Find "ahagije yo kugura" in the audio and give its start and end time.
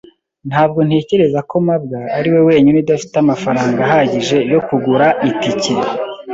3.87-5.07